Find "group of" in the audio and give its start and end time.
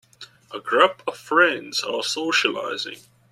0.59-1.15